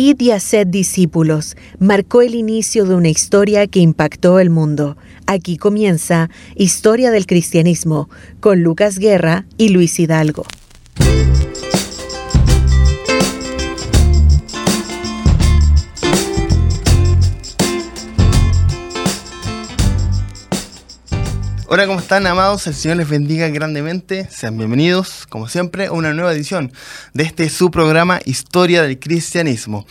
[0.00, 4.96] Y haced discípulos marcó el inicio de una historia que impactó el mundo.
[5.26, 8.08] Aquí comienza Historia del Cristianismo
[8.38, 10.44] con Lucas Guerra y Luis Hidalgo.
[21.70, 22.66] Hola, ¿cómo están, amados?
[22.66, 24.26] El Señor les bendiga grandemente.
[24.30, 26.72] Sean bienvenidos, como siempre, a una nueva edición
[27.12, 29.84] de este su programa Historia del Cristianismo.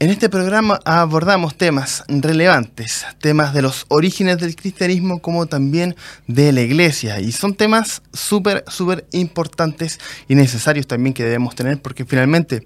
[0.00, 5.94] En este programa abordamos temas relevantes, temas de los orígenes del cristianismo como también
[6.26, 7.20] de la iglesia.
[7.20, 12.64] Y son temas súper, súper importantes y necesarios también que debemos tener porque finalmente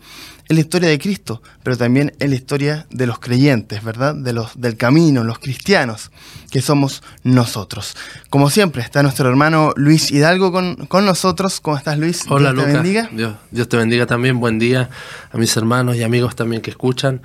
[0.49, 4.15] es la historia de Cristo, pero también es la historia de los creyentes, ¿verdad?
[4.15, 6.13] De los, del camino, los cristianos,
[6.53, 7.97] que somos nosotros.
[8.31, 11.61] Como siempre, está nuestro hermano Luis Hidalgo con, con nosotros.
[11.61, 12.25] ¿Cómo estás, Luis?
[12.29, 13.11] Hola, Dios te bendiga.
[13.51, 14.39] Dios, te bendiga también.
[14.39, 14.89] Buen día
[15.33, 17.23] a mis hermanos y amigos también que escuchan.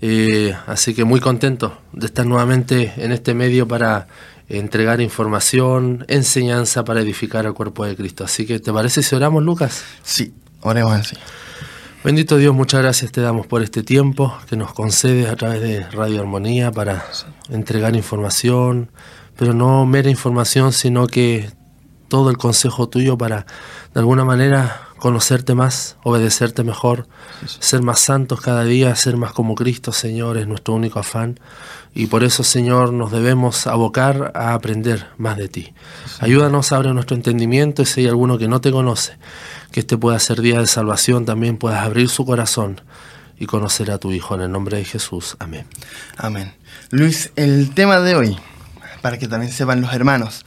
[0.00, 4.08] Eh, así que muy contento de estar nuevamente en este medio para
[4.48, 8.24] entregar información, enseñanza para edificar al cuerpo de Cristo.
[8.24, 9.84] Así que, ¿te parece si oramos, Lucas?
[10.02, 11.43] Sí, oremos al Señor.
[12.04, 15.88] Bendito Dios, muchas gracias te damos por este tiempo que nos concedes a través de
[15.88, 17.02] Radio Armonía para
[17.48, 18.90] entregar información,
[19.38, 21.48] pero no mera información, sino que
[22.08, 23.46] todo el consejo tuyo para
[23.94, 27.06] de alguna manera conocerte más, obedecerte mejor,
[27.44, 31.38] ser más santos cada día, ser más como Cristo, Señor, es nuestro único afán.
[31.94, 35.74] Y por eso, Señor, nos debemos abocar a aprender más de ti.
[36.20, 39.18] Ayúdanos, abre nuestro entendimiento y si hay alguno que no te conoce,
[39.72, 42.80] que este pueda ser día de salvación, también puedas abrir su corazón
[43.38, 45.36] y conocer a tu Hijo en el nombre de Jesús.
[45.38, 45.66] Amén.
[46.16, 46.54] Amén.
[46.88, 48.38] Luis, el tema de hoy,
[49.02, 50.46] para que también sepan los hermanos,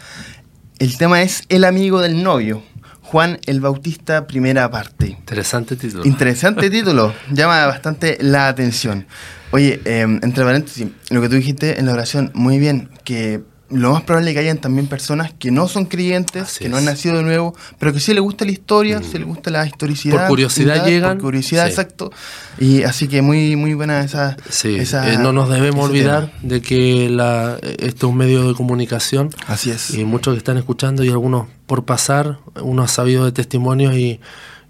[0.79, 2.63] el tema es el amigo del novio.
[3.11, 5.07] Juan el Bautista, primera parte.
[5.07, 6.05] Interesante título.
[6.05, 9.07] Interesante título, llama bastante la atención.
[9.51, 13.91] Oye, em, entre paréntesis, lo que tú dijiste en la oración, muy bien, que lo
[13.91, 17.17] más probable es que hayan también personas que no son creyentes, que no han nacido
[17.17, 19.03] de nuevo, pero que sí les gusta la historia, mm.
[19.03, 20.19] sí les gusta la historicidad.
[20.19, 21.17] Por curiosidad llegan.
[21.17, 22.11] Por curiosidad, exacto.
[22.59, 24.37] Y así que muy muy buena esa...
[24.49, 29.29] Sí, eh, no nos debemos olvidar de que la, esto es un medio de comunicación.
[29.47, 29.93] Así es.
[29.93, 34.21] Y muchos que están escuchando y algunos por pasar, uno ha sabido de testimonios y,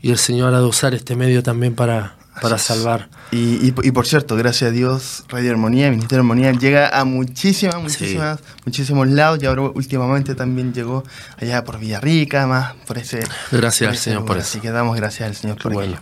[0.01, 3.09] y el Señor ha de usar este medio también para para salvar.
[3.31, 7.81] Y, y, por cierto, gracias a Dios, Radio Armonía, Ministerio de Armonía llega a muchísimas,
[7.81, 11.03] muchísimas, muchísimos lados y ahora últimamente también llegó
[11.37, 13.19] allá por Villarrica, más por ese...
[13.51, 14.47] Gracias al Señor por eso.
[14.47, 15.97] Así que damos gracias al Señor por ello.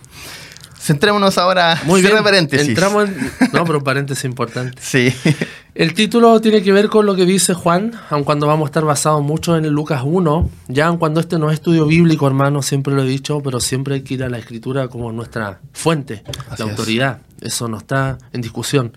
[0.86, 1.80] Centrémonos ahora.
[1.84, 2.22] Muy bien.
[2.22, 2.68] paréntesis.
[2.68, 3.32] Entramos en.
[3.52, 4.78] No, pero paréntesis importante.
[4.80, 5.12] sí.
[5.76, 8.86] El título tiene que ver con lo que dice Juan, aun cuando vamos a estar
[8.86, 12.62] basados mucho en el Lucas 1, ya aun cuando este no es estudio bíblico, hermano,
[12.62, 16.24] siempre lo he dicho, pero siempre hay que ir a la escritura como nuestra fuente,
[16.56, 17.18] la autoridad.
[17.42, 18.94] Eso no está en discusión.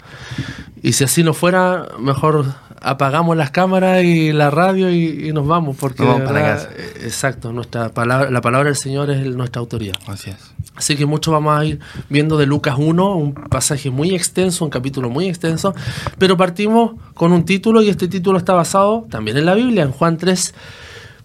[0.81, 2.45] Y si así no fuera, mejor
[2.81, 8.41] apagamos las cámaras y la radio y, nos vamos, porque eh, exacto, nuestra palabra, la
[8.41, 9.95] palabra del Señor es nuestra autoridad.
[10.07, 10.37] Así es.
[10.75, 11.79] Así que mucho vamos a ir
[12.09, 15.75] viendo de Lucas 1, un pasaje muy extenso, un capítulo muy extenso,
[16.17, 19.91] pero partimos con un título y este título está basado también en la Biblia, en
[19.91, 20.53] Juan 3,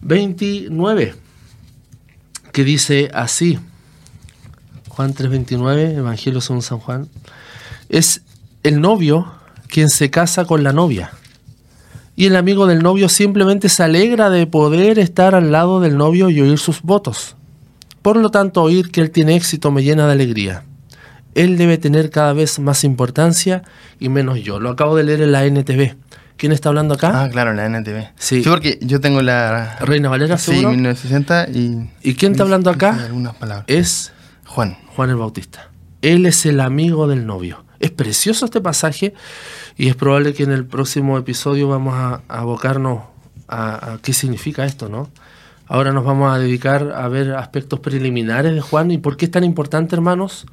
[0.01, 1.15] 29,
[2.53, 3.59] que dice así,
[4.89, 7.09] Juan 3:29, Evangelio según San Juan,
[7.89, 8.23] es
[8.63, 9.33] el novio
[9.69, 11.13] quien se casa con la novia.
[12.17, 16.31] Y el amigo del novio simplemente se alegra de poder estar al lado del novio
[16.31, 17.37] y oír sus votos.
[18.03, 20.65] Por lo tanto, oír que él tiene éxito me llena de alegría.
[21.35, 23.63] Él debe tener cada vez más importancia
[23.99, 24.61] y menos yo.
[24.61, 25.97] Lo acabo de leer en la NTV.
[26.37, 27.23] ¿Quién está hablando acá?
[27.25, 28.13] Ah, claro, la NTV.
[28.17, 28.43] Sí.
[28.45, 29.77] porque yo tengo la...
[29.81, 31.91] Reina Valera, Sí, 1960 y...
[32.03, 33.05] ¿Y quién está hablando acá?
[33.05, 33.65] Algunas palabras.
[33.69, 34.13] Es...
[34.47, 34.77] Juan.
[34.95, 35.71] Juan el Bautista.
[36.03, 37.64] Él es el amigo del novio.
[37.85, 39.13] Es precioso este pasaje
[39.77, 43.03] y es probable que en el próximo episodio vamos a, abocarnos
[43.47, 45.11] a, qué significa esto, ¿no?
[45.67, 49.31] Ahora nos vamos a dedicar a ver aspectos preliminares de Juan y por qué es
[49.31, 50.47] tan importante, hermanos.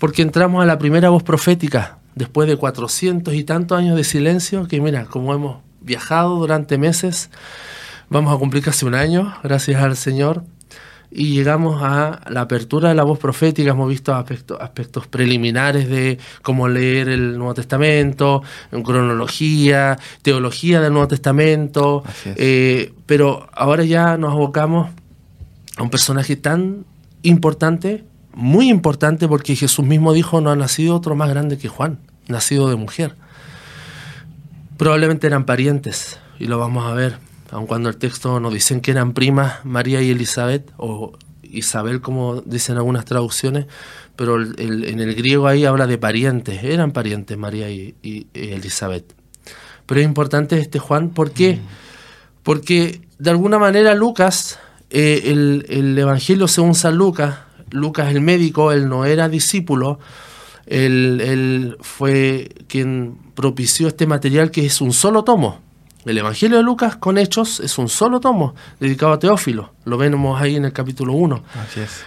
[0.00, 4.66] Porque entramos a la primera voz profética después de cuatrocientos y tantos años de silencio,
[4.66, 7.28] que mira, como hemos viajado durante meses,
[8.08, 10.42] vamos a cumplir casi un año, gracias al Señor
[11.16, 13.70] y llegamos a la apertura de la voz profética.
[13.70, 20.92] Hemos visto aspectos, aspectos preliminares de cómo leer el Nuevo Testamento, en cronología, teología del
[20.92, 24.90] Nuevo Testamento, eh, pero ahora ya nos abocamos
[25.78, 26.84] a un personaje tan
[27.22, 28.04] importante,
[28.34, 31.98] muy importante, porque Jesús mismo dijo, no ha nacido otro más grande que Juan,
[32.28, 33.16] nacido de mujer.
[34.76, 38.90] Probablemente eran parientes, y lo vamos a ver aun cuando el texto nos dicen que
[38.90, 41.12] eran primas María y Elizabeth, o
[41.42, 43.66] Isabel, como dicen algunas traducciones,
[44.16, 49.14] pero en el griego ahí habla de parientes, eran parientes María y, Elizabeth.
[49.86, 51.54] Pero es importante este Juan, ¿por qué?
[51.54, 51.60] Mm.
[52.42, 54.58] Porque de alguna manera Lucas,
[54.90, 57.36] eh, el, el, Evangelio según San Lucas,
[57.70, 59.98] Lucas el médico, él no era discípulo,
[60.66, 65.60] él, fue quien propició este material que es un solo tomo.
[66.06, 69.72] El Evangelio de Lucas con hechos es un solo tomo dedicado a Teófilo.
[69.84, 71.42] Lo vemos ahí en el capítulo 1.
[71.62, 72.02] Así es.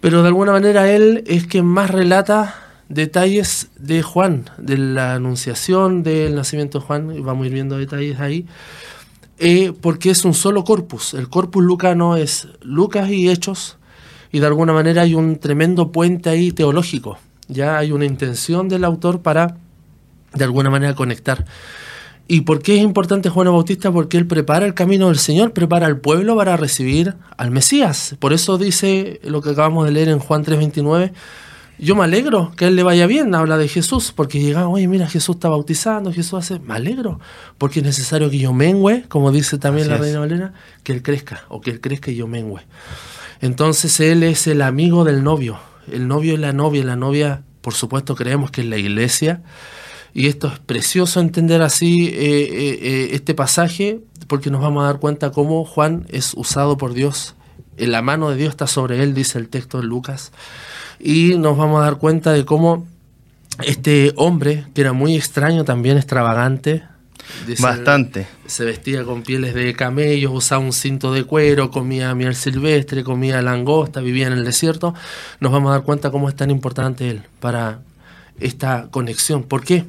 [0.00, 2.54] Pero de alguna manera él es quien más relata
[2.88, 7.78] detalles de Juan, de la anunciación del nacimiento de Juan, y vamos a ir viendo
[7.78, 8.46] detalles ahí,
[9.38, 11.14] eh, porque es un solo corpus.
[11.14, 13.78] El corpus lucano es Lucas y Hechos,
[14.32, 17.18] y de alguna manera hay un tremendo puente ahí teológico
[17.48, 19.56] ya hay una intención del autor para,
[20.34, 21.44] de alguna manera, conectar.
[22.30, 23.90] ¿Y por qué es importante Juan Bautista?
[23.90, 28.16] Porque él prepara el camino del Señor, prepara al pueblo para recibir al Mesías.
[28.18, 31.12] Por eso dice lo que acabamos de leer en Juan 3:29.
[31.78, 34.86] Yo me alegro que a él le vaya bien, habla de Jesús, porque llega, oye,
[34.88, 37.20] mira, Jesús está bautizando, Jesús hace, me alegro,
[37.56, 40.52] porque es necesario que yo mengüe, como dice también la Reina Valera,
[40.82, 42.62] que él crezca, o que él crezca y yo mengüe.
[43.40, 45.60] Entonces él es el amigo del novio,
[45.90, 49.42] el novio y la novia, la novia, por supuesto, creemos que es la iglesia.
[50.14, 54.86] Y esto es precioso entender así eh, eh, eh, este pasaje, porque nos vamos a
[54.86, 57.34] dar cuenta cómo Juan es usado por Dios.
[57.76, 60.32] En la mano de Dios está sobre él, dice el texto de Lucas.
[60.98, 62.86] Y nos vamos a dar cuenta de cómo
[63.64, 66.82] este hombre, que era muy extraño, también extravagante,
[67.58, 68.26] Bastante.
[68.46, 73.42] Se vestía con pieles de camellos, usaba un cinto de cuero, comía miel silvestre, comía
[73.42, 74.94] langosta, vivía en el desierto.
[75.40, 77.80] Nos vamos a dar cuenta cómo es tan importante él para
[78.40, 79.42] esta conexión.
[79.42, 79.84] ¿Por qué?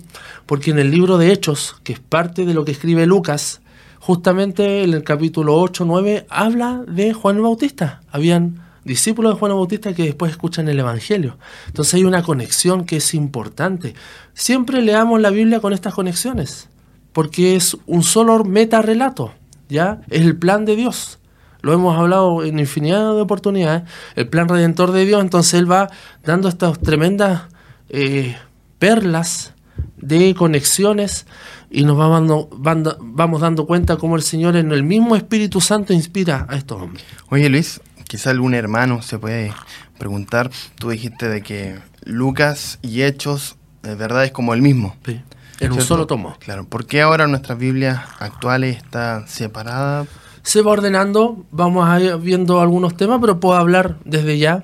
[0.45, 3.61] Porque en el libro de Hechos, que es parte de lo que escribe Lucas,
[3.99, 8.01] justamente en el capítulo 8, 9, habla de Juan Bautista.
[8.11, 11.37] Habían discípulos de Juan Bautista que después escuchan el Evangelio.
[11.67, 13.93] Entonces hay una conexión que es importante.
[14.33, 16.69] Siempre leamos la Biblia con estas conexiones
[17.13, 19.33] porque es un solo meta relato,
[19.67, 20.01] ¿ya?
[20.09, 21.19] Es el plan de Dios.
[21.61, 23.83] Lo hemos hablado en infinidad de oportunidades,
[24.15, 25.89] el plan redentor de Dios, entonces Él va
[26.23, 27.43] dando estas tremendas
[27.89, 28.37] eh,
[28.77, 29.53] perlas
[29.97, 31.25] de conexiones
[31.69, 36.55] y nos vamos dando cuenta cómo el Señor en el mismo Espíritu Santo inspira a
[36.55, 37.05] estos hombres.
[37.29, 39.53] Oye Luis, quizá algún hermano se puede
[39.97, 44.95] preguntar, tú dijiste de que Lucas y Hechos, de verdad es como el mismo.
[45.05, 45.21] Sí.
[45.59, 46.37] En un solo tomo.
[46.39, 46.65] Claro.
[46.65, 50.07] ¿Por qué ahora nuestras Biblias actuales está separada?
[50.41, 54.63] Se va ordenando, vamos a ir viendo algunos temas, pero puedo hablar desde ya.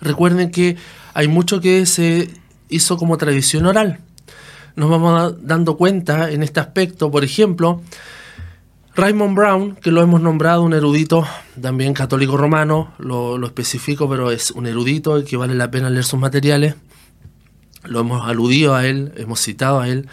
[0.00, 0.76] Recuerden que
[1.14, 2.30] hay mucho que se
[2.68, 4.00] hizo como tradición oral.
[4.76, 7.82] Nos vamos dando cuenta en este aspecto, por ejemplo,
[8.94, 11.26] Raymond Brown, que lo hemos nombrado un erudito
[11.60, 16.20] también católico romano, lo, especifico, pero es un erudito que vale la pena leer sus
[16.20, 16.74] materiales
[17.84, 20.08] lo hemos aludido a él, hemos citado a él.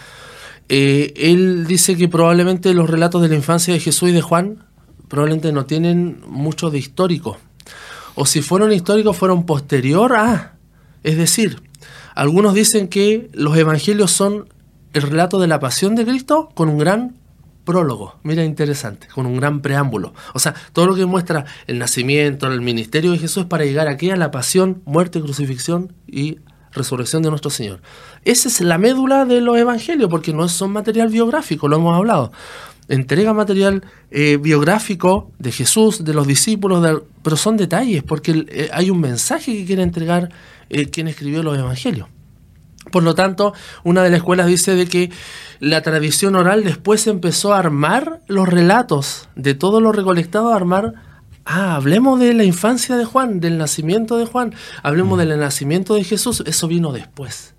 [0.70, 4.64] Eh, él dice que probablemente los relatos de la infancia de Jesús y de Juan
[5.08, 7.38] probablemente no tienen mucho de histórico.
[8.16, 10.58] O si fueron históricos, fueron posterior a.
[11.04, 11.62] Es decir,
[12.16, 14.50] algunos dicen que los evangelios son
[14.94, 17.16] el relato de la pasión de Cristo con un gran
[17.66, 20.14] prólogo, mira interesante, con un gran preámbulo.
[20.34, 23.88] O sea, todo lo que muestra el nacimiento, el ministerio de Jesús es para llegar
[23.88, 26.38] aquí a la pasión, muerte, crucifixión y
[26.72, 27.82] resurrección de nuestro Señor.
[28.24, 32.32] Esa es la médula de los evangelios, porque no son material biográfico, lo hemos hablado.
[32.88, 38.90] Entrega material eh, biográfico de Jesús, de los discípulos, pero son detalles, porque eh, hay
[38.90, 40.30] un mensaje que quiere entregar
[40.70, 42.08] eh, quien escribió los evangelios.
[42.92, 45.10] Por lo tanto, una de las escuelas dice de que
[45.60, 50.94] la tradición oral después empezó a armar los relatos de todo lo recolectado, a armar
[51.46, 55.20] Ah, hablemos de la infancia de Juan, del nacimiento de Juan, hablemos mm.
[55.20, 57.55] del nacimiento de Jesús, eso vino después.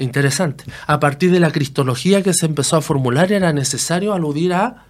[0.00, 0.64] Interesante.
[0.86, 4.86] A partir de la cristología que se empezó a formular era necesario aludir a,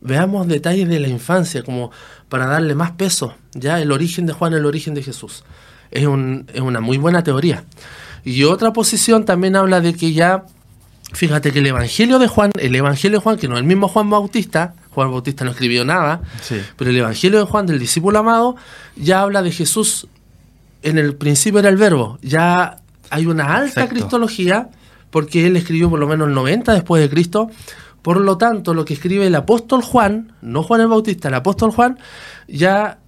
[0.00, 1.90] veamos detalles de la infancia, como
[2.30, 5.44] para darle más peso, ya el origen de Juan, el origen de Jesús.
[5.90, 7.64] Es, es una muy buena teoría.
[8.24, 10.46] Y otra posición también habla de que ya,
[11.12, 13.88] fíjate que el Evangelio de Juan, el Evangelio de Juan, que no es el mismo
[13.88, 16.22] Juan Bautista, Juan Bautista no escribió nada,
[16.78, 18.56] pero el Evangelio de Juan, del discípulo amado,
[18.96, 20.08] ya habla de Jesús,
[20.80, 22.78] en el principio era el verbo, ya
[23.10, 24.70] hay una alta cristología,
[25.10, 27.50] porque él escribió por lo menos el 90 después de Cristo,
[28.02, 31.70] por lo tanto, lo que escribe el apóstol Juan, no Juan el Bautista, el apóstol
[31.70, 31.98] Juan,
[32.46, 32.98] ya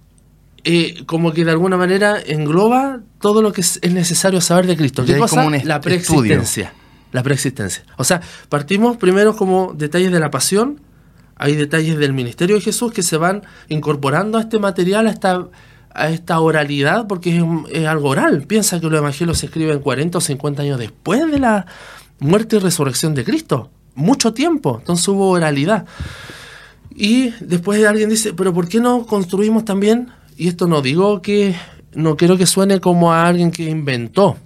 [0.63, 5.05] eh, como que de alguna manera engloba todo lo que es, necesario saber de Cristo.
[5.05, 5.49] ¿Qué cosa?
[5.63, 6.73] la preexistencia.
[7.11, 7.83] La preexistencia.
[7.97, 10.81] O sea, partimos primero como detalles de la pasión,
[11.35, 15.47] Hay detalles del ministerio de Jesús que se van incorporando a este material, a esta,
[15.97, 18.43] a esta oralidad, porque es, algo oral.
[18.43, 21.65] Piensa que los evangelios se escriben 40 o 50 años después de la
[22.19, 23.69] muerte y resurrección de Cristo.
[23.95, 24.77] Mucho tiempo.
[24.79, 25.85] Entonces hubo oralidad.
[26.95, 30.09] Y después alguien dice, pero ¿por qué no construimos también?
[30.37, 31.55] Y esto no digo que,
[31.93, 34.37] no quiero que suene como a alguien que inventó.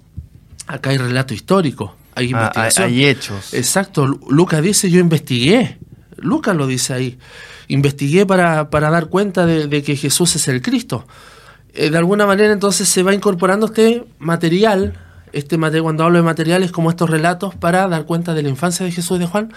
[0.66, 2.86] Acá hay relato histórico, hay Ah, investigación.
[2.88, 3.54] hay hechos.
[3.54, 5.78] Exacto, Lu- Lucas dice, yo investigué.
[6.16, 7.18] Lucas lo dice ahí.
[7.68, 11.06] Investigué para, para dar cuenta de, de que Jesús es el Cristo.
[11.74, 14.94] Eh, de alguna manera entonces se va incorporando este material,
[15.32, 18.84] este material, cuando hablo de materiales como estos relatos, para dar cuenta de la infancia
[18.84, 19.52] de Jesús y de Juan.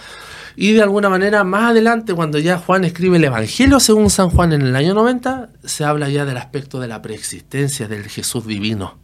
[0.58, 4.54] Y de alguna manera más adelante, cuando ya Juan escribe el Evangelio según San Juan
[4.54, 8.94] en el año 90, se habla ya del aspecto de la preexistencia del Jesús divino.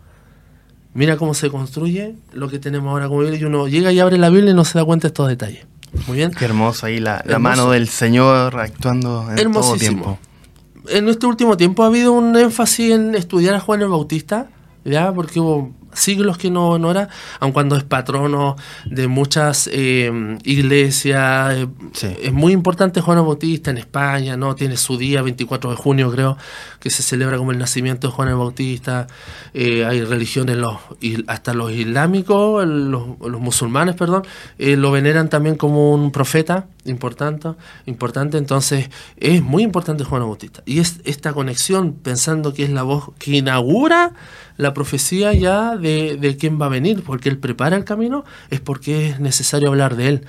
[0.94, 4.16] Mira cómo se construye lo que tenemos ahora como Biblia y uno llega y abre
[4.16, 5.66] la Biblia y no se da cuenta de estos detalles.
[6.06, 6.30] Muy bien.
[6.30, 10.18] Qué hermoso ahí la, la mano del Señor actuando en todo tiempo.
[10.88, 14.48] En este último tiempo ha habido un énfasis en estudiar a Juan el Bautista,
[14.84, 15.12] ¿ya?
[15.12, 17.08] Porque hubo siglos que no, no era,
[17.38, 21.54] aun cuando es patrono de muchas eh, iglesias.
[21.54, 22.08] eh, Sí.
[22.22, 24.54] Es muy importante Juan el Bautista en España, ¿no?
[24.54, 26.36] Tiene su día, 24 de junio creo,
[26.80, 29.06] que se celebra como el nacimiento de Juan el Bautista.
[29.54, 30.78] Eh, hay religiones, los,
[31.26, 34.24] hasta los islámicos, los, los musulmanes, perdón,
[34.58, 37.48] eh, lo veneran también como un profeta importante,
[37.86, 38.38] importante.
[38.38, 40.62] Entonces es muy importante Juan Bautista.
[40.66, 44.12] Y es esta conexión, pensando que es la voz que inaugura
[44.56, 48.60] la profecía ya de, de quién va a venir, porque él prepara el camino, es
[48.60, 50.26] porque es necesario hablar de él.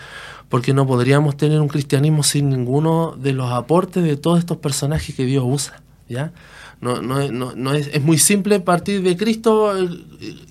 [0.50, 5.16] Porque no podríamos tener un cristianismo sin ninguno de los aportes de todos estos personajes
[5.16, 5.82] que Dios usa.
[6.08, 6.32] ¿ya?
[6.80, 9.90] No, no, es- no, no es, es muy simple partir de Cristo eh,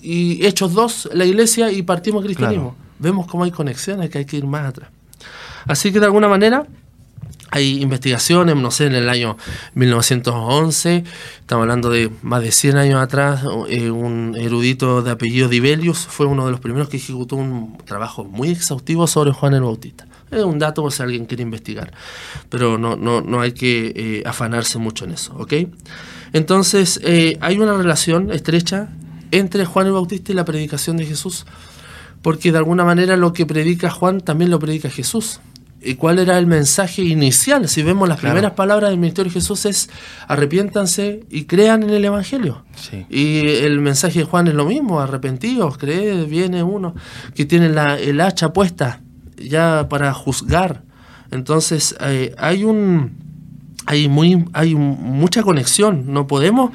[0.03, 2.75] y Hechos 2, la iglesia, y partimos cristianismo.
[2.99, 4.91] Vemos cómo hay conexiones, que hay que ir más atrás.
[5.67, 6.67] Así que de alguna manera
[7.53, 9.37] hay investigaciones, no sé, en el año
[9.75, 11.05] 1911,
[11.41, 16.25] estamos hablando de más de 100 años atrás, eh, un erudito de apellido Dibelius fue
[16.25, 20.07] uno de los primeros que ejecutó un trabajo muy exhaustivo sobre Juan el Bautista.
[20.31, 21.93] Es un dato por si alguien quiere investigar,
[22.49, 25.53] pero no, no, no hay que eh, afanarse mucho en eso, ¿ok?
[26.33, 28.89] Entonces, eh, hay una relación estrecha
[29.31, 31.45] entre Juan el Bautista y la predicación de Jesús,
[32.23, 35.41] porque de alguna manera lo que predica Juan también lo predica Jesús.
[35.85, 37.69] ¿Y cuál era el mensaje inicial?
[37.69, 38.35] Si vemos las Claro.
[38.35, 39.91] primeras palabras del ministerio de Jesús es
[40.29, 42.65] arrepiéntanse y crean en el Evangelio.
[42.77, 43.07] Sí.
[43.09, 46.95] Y el mensaje de Juan es lo mismo, arrepentidos, creed, viene uno
[47.35, 49.01] que tiene la, el hacha puesta
[49.37, 50.83] ya para juzgar.
[51.31, 53.13] Entonces eh, hay un
[53.87, 56.71] hay muy hay mucha conexión, no podemos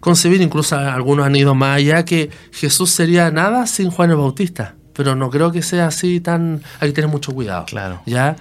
[0.00, 4.75] concebir, incluso algunos han ido más allá, que Jesús sería nada sin Juan el Bautista,
[4.96, 7.66] pero no creo que sea así tan, hay que tener mucho cuidado.
[7.66, 8.02] Claro.
[8.06, 8.36] Ya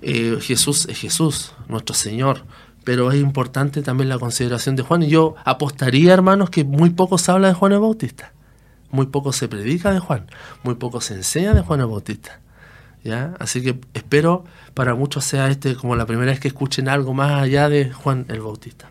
[0.00, 2.44] Eh, Jesús es Jesús, nuestro Señor,
[2.84, 7.18] pero es importante también la consideración de Juan y yo apostaría, hermanos, que muy poco
[7.18, 8.32] se habla de Juan el Bautista,
[8.90, 10.30] muy poco se predica de Juan,
[10.62, 12.40] muy poco se enseña de Juan el Bautista.
[13.04, 13.34] ¿Ya?
[13.38, 17.42] Así que espero para muchos sea este como la primera vez que escuchen algo más
[17.42, 18.90] allá de Juan el Bautista,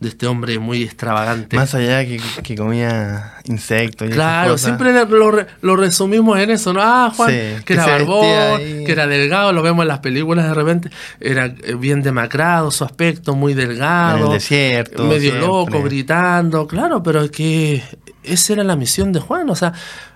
[0.00, 1.56] de este hombre muy extravagante.
[1.56, 4.64] Más allá que, que comía insectos y esas Claro, cosas.
[4.66, 6.80] siempre lo, re- lo resumimos en eso, ¿no?
[6.82, 10.46] Ah, Juan, Sí, que, que era barbón, que era delgado, lo vemos en las películas
[10.48, 15.40] de repente, era eh, bien demacrado, su aspecto muy delgado, En el desierto, medio siempre.
[15.46, 17.82] loco, gritando, claro, pero es que
[18.22, 19.72] esa era la misión de Juan, o sea,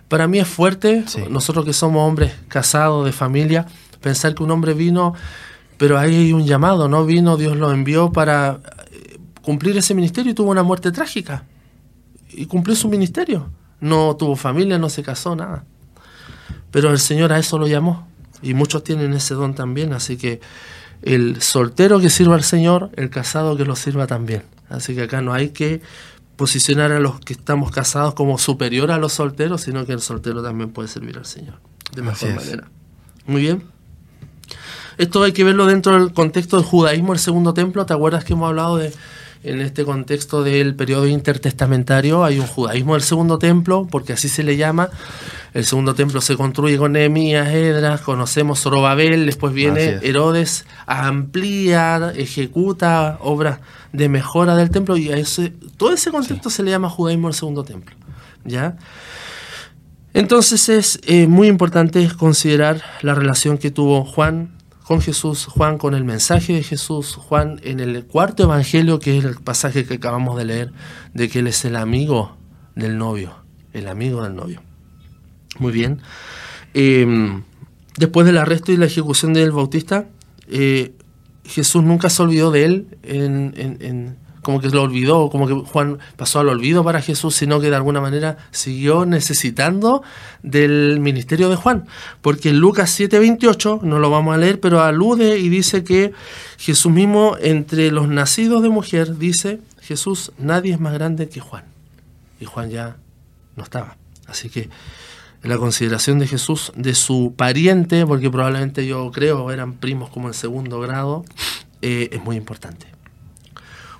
[0.08, 1.22] para mí es fuerte, Sí.
[1.30, 3.66] nosotros que somos hombres casados, de familia,
[4.00, 5.12] pensar que un hombre vino,
[5.76, 7.04] pero ahí hay un llamado, ¿no?
[7.04, 8.58] Vino, Dios lo envió para
[9.48, 11.46] cumplir ese ministerio y tuvo una muerte trágica
[12.28, 13.48] y cumplió su ministerio.
[13.80, 15.64] No tuvo familia, no se casó, nada.
[16.70, 18.06] Pero el Señor a eso lo llamó.
[18.42, 19.94] Y muchos tienen ese don también.
[19.94, 20.42] Así que
[21.00, 24.42] el soltero que sirva al Señor, el casado que lo sirva también.
[24.68, 25.80] Así que acá no hay que
[26.36, 30.42] posicionar a los que estamos casados como superior a los solteros, sino que el soltero
[30.42, 31.54] también puede servir al Señor.
[31.94, 32.68] De mejor manera.
[33.24, 33.62] Muy bien.
[34.98, 37.86] Esto hay que verlo dentro del contexto del judaísmo, el segundo templo.
[37.86, 38.92] ¿Te acuerdas que hemos hablado de,
[39.42, 42.24] en este contexto del periodo intertestamentario?
[42.24, 44.90] Hay un judaísmo del segundo templo, porque así se le llama.
[45.54, 50.02] El segundo templo se construye con Nehemías, Edras, conocemos Zorobabel, después viene es.
[50.02, 53.60] Herodes, amplía, ejecuta obras
[53.92, 57.34] de mejora del templo y a ese, todo ese contexto se le llama judaísmo del
[57.34, 57.96] segundo templo.
[58.44, 58.76] ¿Ya?
[60.14, 64.57] Entonces es eh, muy importante considerar la relación que tuvo Juan
[64.88, 69.24] con Jesús, Juan con el mensaje de Jesús, Juan en el cuarto evangelio, que es
[69.26, 70.72] el pasaje que acabamos de leer,
[71.12, 72.38] de que él es el amigo
[72.74, 73.34] del novio,
[73.74, 74.62] el amigo del novio.
[75.58, 76.00] Muy bien.
[76.72, 77.06] Eh,
[77.98, 80.08] después del arresto y la ejecución del Bautista,
[80.48, 80.94] eh,
[81.44, 84.16] Jesús nunca se olvidó de él en
[84.48, 87.76] como que lo olvidó, como que Juan pasó al olvido para Jesús, sino que de
[87.76, 90.02] alguna manera siguió necesitando
[90.42, 91.84] del ministerio de Juan.
[92.22, 96.14] Porque en Lucas 7:28, no lo vamos a leer, pero alude y dice que
[96.56, 101.64] Jesús mismo, entre los nacidos de mujer, dice, Jesús, nadie es más grande que Juan.
[102.40, 102.96] Y Juan ya
[103.54, 103.98] no estaba.
[104.26, 104.70] Así que
[105.42, 110.32] la consideración de Jesús de su pariente, porque probablemente yo creo eran primos como en
[110.32, 111.26] segundo grado,
[111.82, 112.97] eh, es muy importante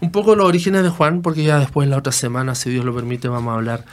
[0.00, 2.95] un poco los orígenes de Juan, porque ya después la otra semana, si Dios lo
[2.95, 3.85] permite, vamos a hablar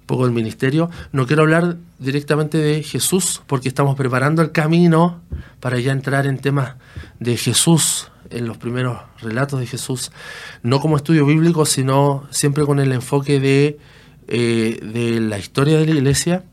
[0.00, 0.90] un poco del ministerio.
[1.12, 5.20] No quiero hablar directamente de Jesús, porque estamos preparando el camino
[5.60, 6.74] para ya entrar en temas
[7.20, 10.10] de Jesús, en los primeros relatos de Jesús,
[10.62, 13.78] no como estudio bíblico, sino siempre con el enfoque de,
[14.28, 16.44] eh, de la historia de la iglesia,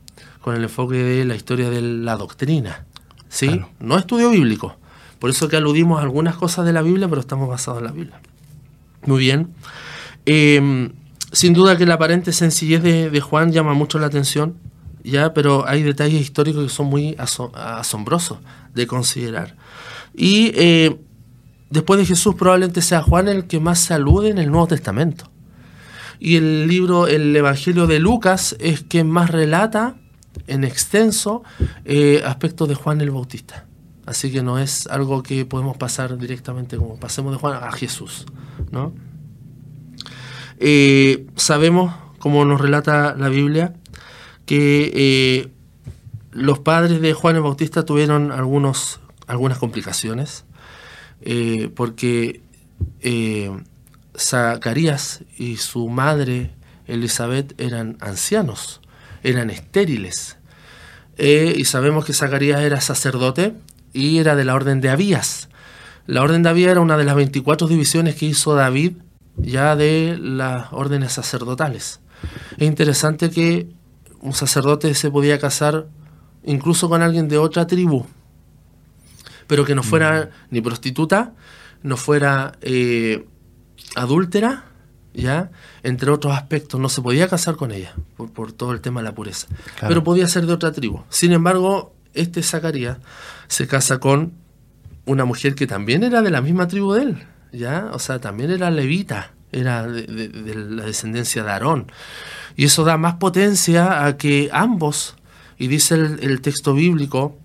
[0.42, 2.84] con el enfoque de la historia de la doctrina.
[3.28, 3.62] ¿Sí?
[3.78, 4.76] No estudio bíblico.
[5.20, 7.92] Por eso que aludimos a algunas cosas de la Biblia, pero estamos basados en la
[7.92, 8.20] Biblia.
[9.06, 9.54] Muy bien.
[10.26, 10.92] Em,
[11.32, 14.56] sin duda que la aparente sencillez de, Juan llama mucho la atención,
[15.04, 18.38] ya, pero hay detalles históricos que son muy asombrosos
[18.74, 19.56] de considerar.
[20.14, 20.98] Y eh,
[21.70, 25.30] después de Jesús probablemente sea Juan el que más se alude en el Nuevo Testamento.
[26.18, 29.96] Y el libro, el Evangelio de Lucas, es quien más relata
[30.46, 31.42] en extenso
[31.84, 33.66] eh, aspectos de Juan el Bautista.
[34.06, 38.26] Así que no es algo que podemos pasar directamente como pasemos de Juan a Jesús.
[38.70, 38.92] ¿no?
[40.58, 43.74] Eh, sabemos, como nos relata la Biblia,
[44.46, 45.48] que eh,
[46.32, 50.44] los padres de Juan el Bautista tuvieron algunos, algunas complicaciones,
[51.22, 52.42] eh, porque
[54.18, 56.50] Zacarías y su madre
[56.86, 58.80] Elizabeth eran ancianos,
[59.22, 60.36] eran estériles.
[61.16, 63.54] y sabemos que Zacarías era sacerdote
[63.92, 65.48] y era de la orden de Abías.
[66.06, 68.94] La orden de Abías era una de las 24 divisiones que hizo David
[69.36, 72.00] ya de las órdenes sacerdotales.
[72.56, 73.68] Es interesante que
[74.20, 75.86] un sacerdote se podía casar
[76.44, 78.06] incluso con alguien de otra tribu,
[79.46, 80.54] pero que no fuera mm.
[80.54, 81.34] ni prostituta,
[81.82, 83.26] no fuera eh,
[83.96, 84.64] adúltera,
[85.14, 85.50] ¿ya?
[85.82, 89.14] Entre otros aspectos, no se podía casar con ella por, todo el tema de la
[89.14, 89.48] pureza,
[89.80, 91.02] pero podía ser de otra tribu.
[91.08, 92.98] Sin embargo, este Zacarías
[93.48, 94.32] se casa con
[95.06, 97.90] una mujer que también era de la misma tribu de él, ¿ya?
[97.92, 101.90] O sea, también era levita, era de, la descendencia de Aarón.
[102.56, 105.16] Y eso da más potencia a que ambos,
[105.58, 107.36] y dice el, texto bíblico,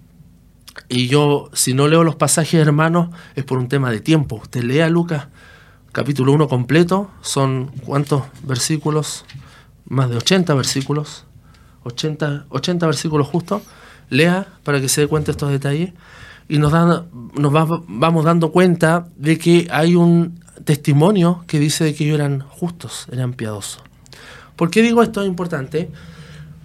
[0.90, 4.36] y yo, si no leo los pasajes hermanos, es por un tema de tiempo.
[4.36, 5.28] Usted lea Lucas
[5.92, 9.26] capítulo 1 completo, son cuántos versículos,
[9.86, 11.26] más de 80 versículos,
[11.84, 13.62] 80, 80 versículos justos.
[14.10, 15.94] Lea para que se dé cuenta de estos detalles
[16.48, 21.96] y nos, dan, nos vamos dando cuenta de que hay un testimonio que dice de
[21.96, 23.82] que ellos eran justos, eran piadosos.
[24.56, 25.90] ¿Por qué digo esto es importante?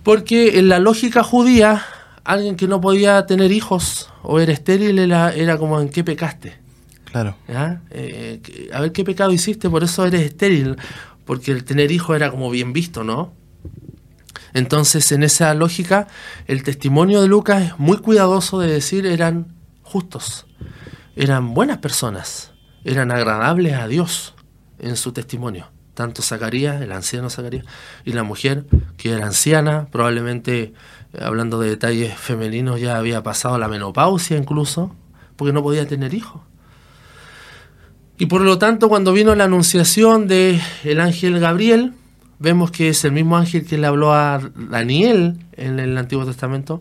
[0.03, 1.83] Porque en la lógica judía,
[2.25, 6.55] alguien que no podía tener hijos o era estéril era, era como en qué pecaste.
[7.05, 7.37] Claro.
[7.91, 8.41] Eh,
[8.73, 10.77] a ver qué pecado hiciste, por eso eres estéril,
[11.25, 13.33] porque el tener hijos era como bien visto, ¿no?
[14.53, 16.09] Entonces, en esa lógica,
[16.47, 20.47] el testimonio de Lucas es muy cuidadoso de decir eran justos,
[21.17, 22.53] eran buenas personas,
[22.85, 24.35] eran agradables a Dios
[24.79, 25.69] en su testimonio.
[25.95, 27.67] Tanto Zacarías, el anciano Zacarías,
[28.05, 28.65] y la mujer,
[28.97, 30.73] que era anciana, probablemente,
[31.13, 34.95] eh, hablando de detalles femeninos, ya había pasado la menopausia incluso,
[35.37, 36.43] porque no podía tener hijos.
[38.19, 41.95] Y por lo tanto, cuando vino la anunciación del el ángel Gabriel,
[42.41, 46.81] vemos que es el mismo ángel que le habló a Daniel en el Antiguo Testamento.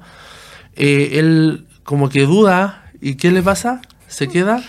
[0.75, 3.81] Eh, él como que duda ¿Y qué le pasa?
[4.07, 4.61] ¿Se queda?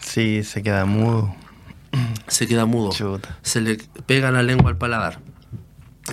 [0.00, 1.34] Sí, se queda mudo.
[2.28, 2.92] Se queda mudo.
[3.42, 5.18] Se le pega la lengua al paladar.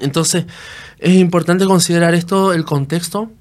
[0.02, 0.46] Entonces,
[0.98, 3.32] es importante considerar esto, el contexto.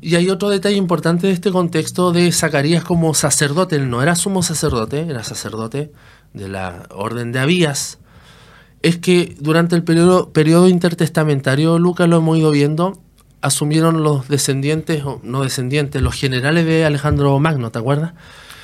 [0.00, 3.76] Y hay otro detalle importante de este contexto de Zacarías como sacerdote.
[3.76, 5.90] Él no era sumo sacerdote, era sacerdote
[6.32, 7.98] de la orden de Abías.
[8.84, 13.00] Es que durante el periodo, periodo intertestamentario, Lucas lo hemos ido viendo,
[13.40, 18.12] asumieron los descendientes, o no descendientes, los generales de Alejandro Magno, ¿te acuerdas?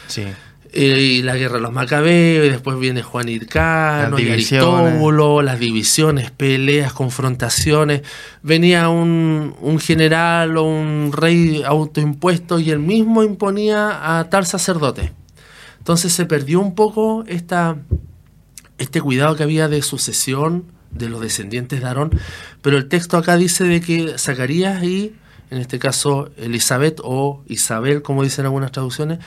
[0.09, 0.25] Sí.
[0.73, 5.59] Eh, y la guerra de los macabeos, y después viene Juan Hircano, y Aristóbulo, las
[5.59, 8.03] divisiones, peleas, confrontaciones.
[8.43, 15.15] Venía un, un, general o un rey autoimpuesto y él mismo imponía a tal sacerdote.
[15.79, 17.79] Entonces se perdió un poco esta,
[18.81, 22.11] este cuidado que había de sucesión de los descendientes de Aarón,
[22.63, 25.15] pero el texto acá dice de que Zacarías y,
[25.51, 29.21] en este caso, Elizabeth o Isabel, como dicen algunas traducciones,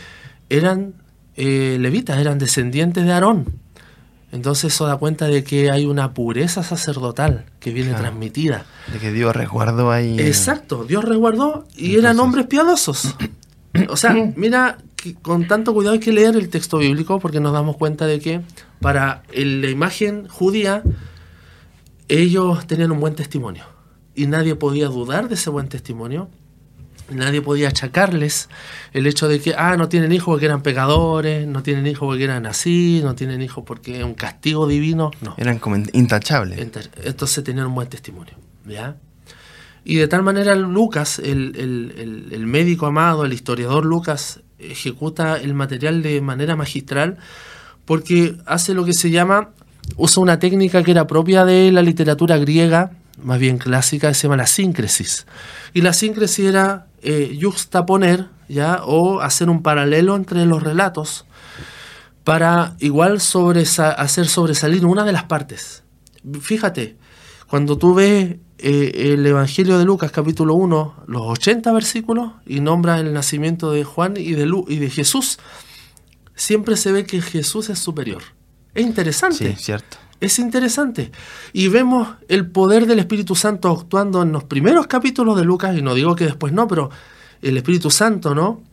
[0.50, 0.96] eran
[1.38, 3.64] eh, levitas, eran descendientes de Aarón.
[4.32, 8.66] Entonces eso da cuenta de que hay una pureza sacerdotal que viene transmitida.
[8.92, 10.20] De que Dios resguardó ahí.
[10.20, 13.16] Exacto, Dios resguardó y eran hombres piadosos.
[13.90, 14.80] O sea, mira,
[15.22, 18.42] con tanto cuidado hay que leer el texto bíblico porque nos damos cuenta de que
[18.80, 20.84] para la imagen judía
[22.08, 23.66] ellos tenían un buen testimonio
[24.16, 26.30] y nadie podía dudar de ese buen testimonio.
[27.10, 28.50] Nadie podía achacarles
[28.94, 32.24] el hecho de que, ah, no tienen hijos porque eran pecadores, no tienen hijos porque
[32.24, 35.12] eran así, no tienen hijos porque es un castigo divino.
[35.22, 35.36] No.
[35.38, 36.60] Eran como intachables.
[37.04, 38.36] Entonces tenían un buen testimonio.
[38.66, 38.96] ¿ya?
[39.86, 44.40] Y de tal manera Lucas, el, médico amado, el historiador Lucas,
[44.72, 47.18] ejecuta el material de manera magistral
[47.86, 49.50] porque hace lo que se llama,
[49.98, 54.24] usa una técnica que era propia de la literatura griega, más bien clásica, que se
[54.24, 55.26] llama la síncresis.
[55.74, 58.82] Y la síncresis era eh, juxtaponer, ¿ya?
[58.86, 61.26] o hacer un paralelo entre los relatos
[62.24, 65.84] para igual hacer sobresalir una de las partes.
[66.40, 66.96] Fíjate,
[67.48, 72.98] cuando tú ves eh, el Evangelio de Lucas capítulo 1, los 80 versículos, y nombra
[72.98, 75.38] el nacimiento de Juan y de, y de Jesús,
[76.34, 78.24] siempre se ve que Jesús es superior.
[78.74, 79.56] Es interesante.
[79.58, 79.98] Sí, cierto.
[80.22, 81.12] Es interesante.
[81.52, 85.82] Y vemos el poder del Espíritu Santo actuando en los primeros capítulos de Lucas, y
[85.82, 86.90] no digo que después no, pero
[87.42, 88.64] el Espíritu Santo, ¿no?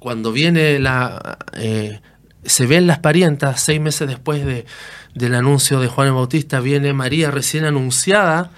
[0.00, 1.38] Cuando viene la...
[1.54, 2.00] Eh,
[2.44, 4.66] se ven las parientas, seis meses después de,
[5.14, 8.50] del anuncio de Juan el Bautista, viene María recién anunciada,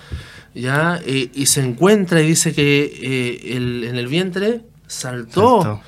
[0.54, 1.00] ¿ya?
[1.04, 5.80] Eh, y se encuentra y dice que eh, en el vientre saltó,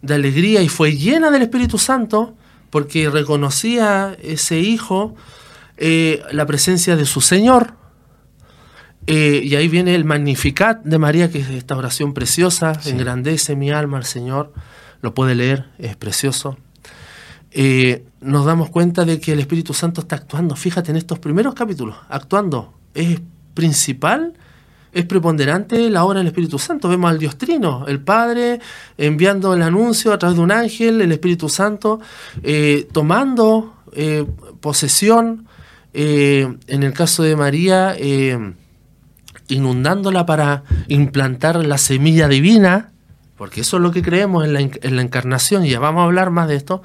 [0.00, 2.34] de alegría y fue llena del Espíritu Santo
[2.70, 5.14] porque reconocía ese hijo
[5.76, 7.74] eh, la presencia de su Señor.
[9.06, 13.98] y ahí viene el Magnificat de María, que es esta oración preciosa, engrandece mi alma
[13.98, 14.52] al Señor,
[15.02, 16.56] lo puede leer, es precioso.
[18.20, 21.96] nos damos cuenta de que el Espíritu Santo está actuando, fíjate en estos primeros capítulos,
[22.08, 23.20] actuando, es
[23.54, 24.34] principal
[24.92, 26.88] es preponderante la obra del Espíritu Santo.
[26.88, 28.60] Vemos al Dios Trino, el Padre
[28.98, 32.00] enviando el anuncio a través de un ángel, el Espíritu Santo
[32.42, 34.26] eh, tomando eh,
[34.60, 35.46] posesión,
[35.94, 37.96] eh, en el caso de María,
[39.48, 42.92] inundándola para implantar la semilla divina,
[43.36, 46.04] porque eso es lo que creemos en la, en la encarnación, y ya vamos a
[46.04, 46.82] hablar más de esto.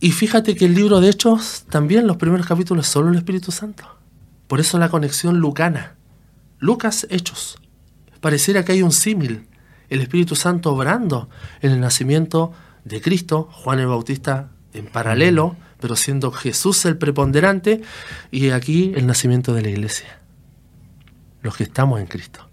[0.00, 4.01] Y fíjate que el libro de Hechos, también los primeros capítulos, solo el Espíritu Santo.
[4.52, 5.94] Por eso la conexión lucana.
[6.58, 7.56] Lucas Hechos.
[8.20, 9.46] Pareciera que hay un símil.
[9.88, 11.30] El Espíritu Santo obrando
[11.62, 12.52] en el nacimiento
[12.84, 17.80] de Cristo, Juan el Bautista en paralelo, pero siendo Jesús el preponderante,
[18.30, 20.20] y aquí el nacimiento de la iglesia.
[21.40, 22.46] Los que estamos en Cristo.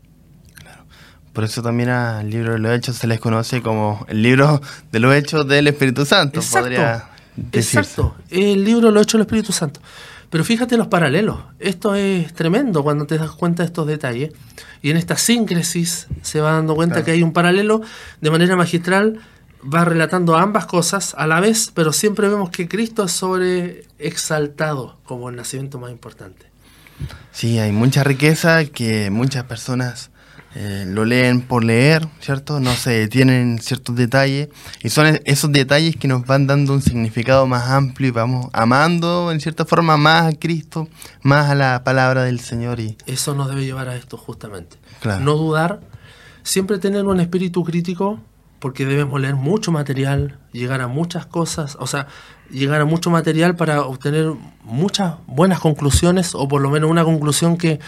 [1.34, 5.00] Por eso también al libro de los Hechos se les conoce como el libro de
[5.00, 6.40] los Hechos del Espíritu Santo.
[6.40, 7.10] Exacto,
[7.52, 8.16] exacto.
[8.30, 9.82] el libro de los Hechos del Espíritu Santo.
[10.30, 11.40] Pero fíjate los paralelos.
[11.60, 14.32] Esto es tremendo cuando te das cuenta de estos detalles.
[14.82, 17.82] Y en esta síncresis se va dando cuenta que hay un paralelo
[18.22, 19.20] de manera magistral.
[19.62, 24.98] Va relatando ambas cosas a la vez, pero siempre vemos que Cristo es sobre exaltado
[25.04, 26.46] como el nacimiento más importante.
[27.32, 30.12] Sí, hay mucha riqueza que muchas personas
[30.56, 32.60] eh, lo leen por leer, ¿cierto?
[32.60, 34.50] No se detienen ciertos detalles
[34.82, 39.32] y son esos detalles que nos van dando un significado más amplio y vamos amando
[39.32, 40.88] en cierta forma más a Cristo,
[41.22, 42.80] más a la palabra del Señor.
[42.80, 44.78] y Eso nos debe llevar a esto justamente.
[45.22, 45.82] No dudar,
[46.42, 48.20] siempre tener un espíritu crítico
[48.60, 52.08] porque debemos leer mucho material, llegar a muchas cosas, o sea,
[52.52, 54.34] llegar a mucho material para obtener
[54.64, 57.80] muchas buenas conclusiones o por lo menos una conclusión que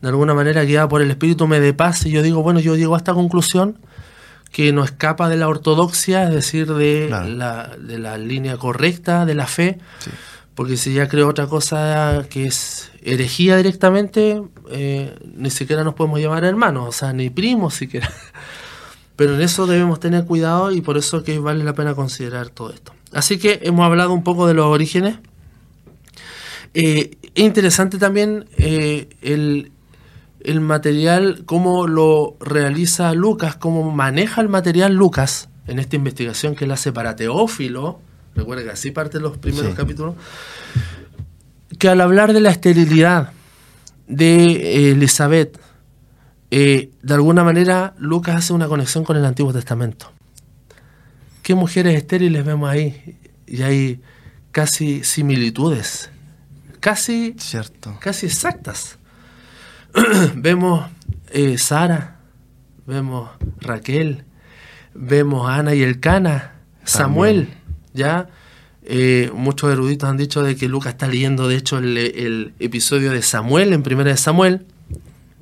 [0.00, 2.76] de alguna manera guiada por el espíritu me dé paz y yo digo, bueno, yo
[2.76, 3.78] llego a esta conclusión
[4.50, 9.34] que no escapa de la ortodoxia, es decir, de, la, de la línea correcta de
[9.34, 9.78] la fe,
[10.54, 16.20] porque si ya creo otra cosa que es herejía directamente, eh, ni siquiera nos podemos
[16.20, 18.10] llamar hermanos, o sea, ni primos siquiera.
[19.16, 22.70] Pero en eso debemos tener cuidado y por eso que vale la pena considerar todo
[22.70, 22.92] esto.
[23.12, 25.18] Así que hemos hablado un poco de los orígenes.
[26.74, 29.72] Eh, es interesante también eh, el,
[30.40, 36.64] el, material, cómo lo realiza Lucas, cómo maneja el material Lucas en esta investigación que
[36.64, 38.00] él hace para Teófilo.
[38.34, 40.14] Recuerda que así parten los primeros capítulos.
[41.78, 43.32] Que al hablar de la esterilidad
[44.06, 45.58] de Elizabeth,
[46.50, 50.12] eh, de alguna manera Lucas hace una conexión con el Antiguo Testamento.
[51.50, 53.18] ¿Qué mujeres estériles vemos ahí?
[53.44, 54.00] Y hay
[54.52, 56.08] casi similitudes,
[56.78, 57.98] casi, Cierto.
[57.98, 58.98] casi exactas.
[60.36, 60.88] vemos
[61.32, 62.20] eh, Sara,
[62.86, 64.22] vemos Raquel,
[64.94, 66.52] vemos Ana y Elcana,
[66.84, 67.48] Samuel,
[67.94, 68.28] Ya
[68.84, 73.22] eh, muchos eruditos han dicho de que Lucas está leyendo, de hecho, el, episodio de
[73.22, 74.66] Samuel, en primera de Samuel.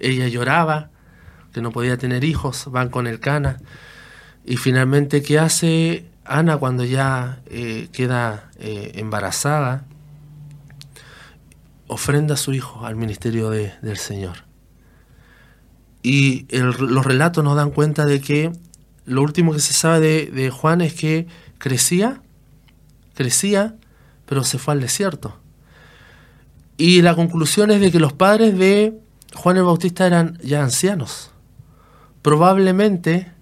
[0.00, 0.88] Ella lloraba,
[1.52, 3.58] que no podía tener hijos, van con el cana.
[4.48, 9.84] Y finalmente, ¿qué hace Ana cuando ya eh, queda eh, embarazada?
[11.86, 14.44] Ofrenda a su hijo al ministerio del Señor.
[16.02, 18.50] Y los relatos nos dan cuenta de que
[19.04, 21.26] lo último que se sabe de Juan es que
[21.58, 22.22] crecía
[23.14, 23.76] crecía,
[24.24, 25.36] pero se fue al desierto.
[26.78, 28.98] Y la conclusión es de que los padres de
[29.34, 31.32] Juan el Bautista eran ya ancianos.
[32.22, 33.36] Probablemente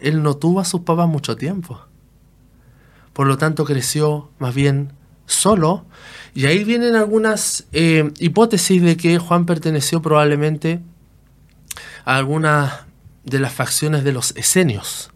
[0.00, 1.80] él no tuvo a sus papás mucho tiempo.
[3.12, 4.92] Por lo tanto creció más bien
[5.26, 5.84] solo.
[6.34, 10.80] Y ahí vienen algunas eh, hipótesis de que Juan perteneció probablemente
[12.04, 12.86] a alguna
[13.24, 15.10] de las facciones de los esenios.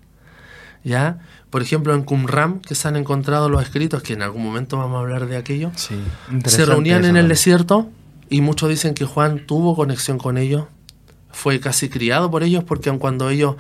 [0.85, 1.21] ¿Ya?
[1.53, 4.97] por ejemplo, en Qumran, que se han encontrado los escritos, que en algún momento vamos
[4.97, 7.91] a hablar de aquello, se reunían en el desierto
[8.31, 10.65] y muchos dicen que Juan tuvo conexión con ellos,
[11.31, 13.57] fue casi criado por ellos, porque aun cuando ellos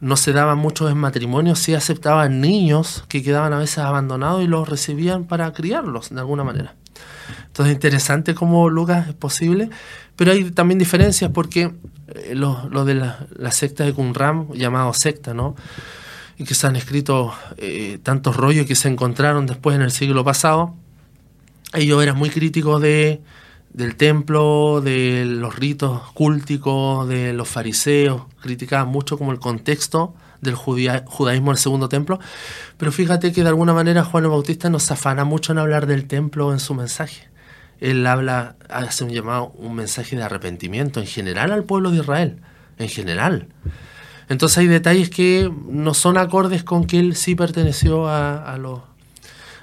[0.00, 4.46] no se daban muchos en matrimonio, sí aceptaban niños que quedaban a veces abandonados y
[4.46, 6.74] los recibían para criarlos de alguna manera.
[7.46, 9.70] Entonces, interesante cómo Lucas es posible,
[10.16, 11.72] pero hay también diferencias porque
[12.08, 15.54] eh, lo, de la, la, secta de Qumran, llamado secta, ¿no?
[16.40, 20.24] y que se han escrito eh, tantos rollos que se encontraron después en el siglo
[20.24, 20.74] pasado,
[21.74, 23.20] ellos eran muy críticos de,
[23.72, 30.54] del templo, de los ritos cúlticos, de los fariseos, criticaban mucho como el contexto del
[30.54, 32.18] judaísmo del segundo templo,
[32.78, 36.06] pero fíjate que de alguna manera Juan el Bautista nos afana mucho en hablar del
[36.06, 37.28] templo en su mensaje.
[37.78, 42.40] Él habla, hace un llamado, un mensaje de arrepentimiento en general al pueblo de Israel,
[42.78, 43.48] en general.
[44.28, 48.80] Entonces hay detalles que no son acordes con que él sí perteneció a, los,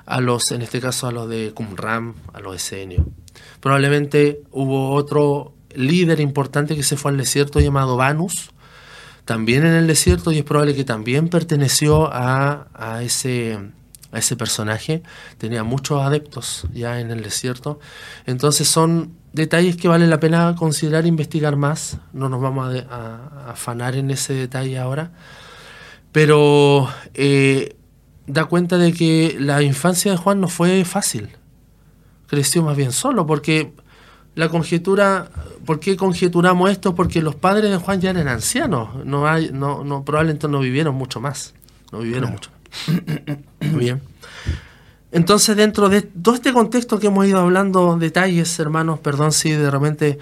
[0.06, 3.06] a los, en este caso a los de Qumran, a los esenios.
[3.68, 8.52] Probablemente hubo otro líder importante que se fue al desierto llamado Vanus,
[9.26, 13.60] también en el desierto, y es probable que también perteneció a, a ese
[14.14, 15.04] a ese personaje,
[15.38, 17.82] tenía muchos adeptos ya en el desierto.
[18.26, 21.98] Entonces son detalles que vale la pena considerar e investigar más.
[22.14, 25.12] No nos vamos a, afanar en ese detalle ahora.
[26.14, 27.76] Pero eh,
[28.28, 31.36] da cuenta de que la infancia de Juan no fue fácil.
[32.28, 33.74] Creció más bien solo, porque
[34.36, 35.30] la conjetura,
[35.66, 36.94] ¿por qué conjeturamos esto?
[36.94, 40.94] Porque los padres de Juan ya eran ancianos, no hay, no, no, probablemente no vivieron
[40.94, 41.56] mucho más,
[41.92, 42.52] no vivieron mucho.
[43.62, 44.02] Muy bien.
[45.12, 49.72] Entonces, dentro de todo este contexto que hemos ido hablando, detalles, hermanos, perdón si de
[49.72, 50.20] repente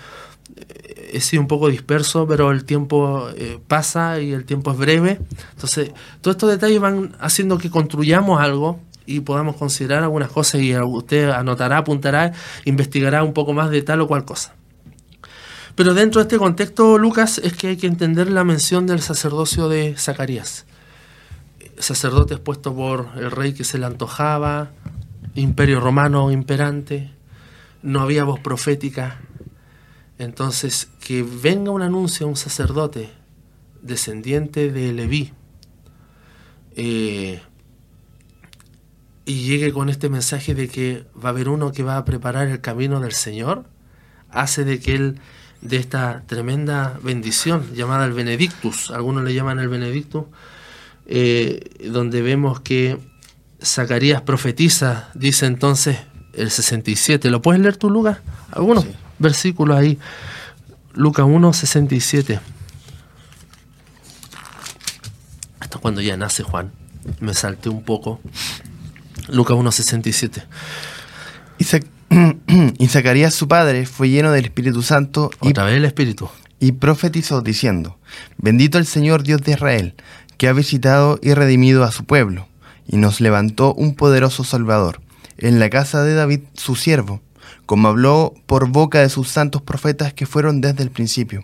[0.56, 4.78] eh, he sido un poco disperso, pero el tiempo eh, pasa y el tiempo es
[4.78, 5.20] breve.
[5.52, 5.92] Entonces,
[6.22, 11.30] todos estos detalles van haciendo que construyamos algo y podamos considerar algunas cosas y usted
[11.30, 12.34] anotará, apuntará,
[12.66, 14.56] investigará un poco más de tal o cual cosa.
[15.76, 19.68] Pero dentro de este contexto, Lucas, es que hay que entender la mención del sacerdocio
[19.68, 20.66] de Zacarías
[21.78, 24.72] sacerdote puesto por el rey que se le antojaba,
[25.36, 27.12] imperio romano imperante,
[27.82, 29.20] no había voz profética.
[30.18, 33.10] Entonces, que venga un anuncio a un sacerdote
[33.82, 35.34] descendiente de Leví
[36.76, 37.42] eh,
[39.26, 42.48] y llegue con este mensaje de que va a haber uno que va a preparar
[42.48, 43.66] el camino del Señor,
[44.30, 45.20] hace de que él,
[45.62, 50.26] de esta tremenda bendición llamada el Benedictus, algunos le llaman el Benedictus,
[51.08, 53.00] eh, donde vemos que
[53.64, 55.98] Zacarías profetiza, dice entonces
[56.34, 57.30] el 67.
[57.30, 58.20] ¿Lo puedes leer tú, Lucas?
[58.52, 58.86] Algunos
[59.18, 59.98] versículos ahí.
[60.94, 62.40] Lucas 1, 67.
[65.62, 66.72] Esto es cuando ya nace Juan.
[67.20, 68.20] Me salté un poco.
[69.30, 70.44] Lucas 1, 67.
[72.78, 75.32] Y, Zacarías su padre fue lleno del Espíritu Santo.
[75.40, 76.30] Otra vez el Espíritu.
[76.60, 77.98] Y profetizó diciendo,
[78.38, 79.96] bendito el Señor Dios de Israel
[80.38, 82.48] que ha visitado y redimido a su pueblo,
[82.88, 85.02] y nos levantó un poderoso Salvador,
[85.38, 87.22] en la casa de David su siervo,
[87.66, 91.44] como habló por boca de sus santos profetas que fueron desde el principio,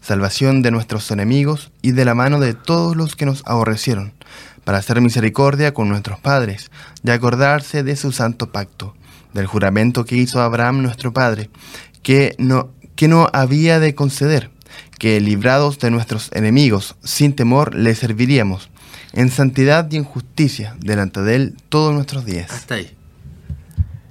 [0.00, 4.12] salvación de nuestros enemigos y de la mano de todos los que nos aborrecieron,
[4.64, 6.70] para hacer misericordia con nuestros padres,
[7.04, 8.94] y acordarse de su santo pacto,
[9.32, 11.50] del juramento que hizo Abraham nuestro padre,
[12.02, 14.50] que no, que no había de conceder
[14.98, 18.70] que librados de nuestros enemigos, sin temor le serviríamos,
[19.12, 22.50] en santidad y en justicia, delante de Él todos nuestros días.
[22.50, 22.96] Hasta ahí.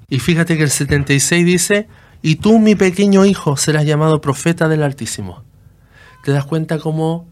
[0.09, 1.87] Y fíjate que el 76 dice,
[2.21, 5.43] y tú, mi pequeño hijo, serás llamado profeta del Altísimo.
[6.23, 7.27] ¿Te das cuenta cómo